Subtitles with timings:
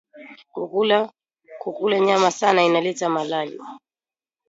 [1.61, 3.57] Kukula nyama sana ina leta malali